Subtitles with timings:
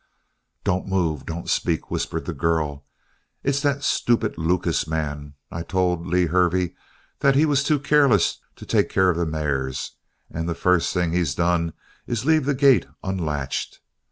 [0.63, 2.83] "Don't move, don't speak!" whispered the girl.
[3.43, 5.35] "It's that stupid Lucas man.
[5.51, 6.73] I told Lew Hervey
[7.19, 9.97] that he was too careless to take care of the mares;
[10.31, 11.73] and the first thing he's done
[12.07, 13.79] is to leave the gate unlatched.